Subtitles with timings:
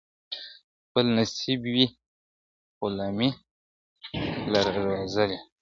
[0.83, 1.85] خپل نصیب وي
[2.79, 3.29] غلامۍ
[4.53, 5.37] لره روزلي,